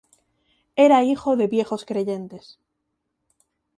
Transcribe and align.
Era 0.77 1.03
hijo 1.03 1.37
de 1.37 1.45
viejos 1.45 1.85
creyentes. 1.85 2.57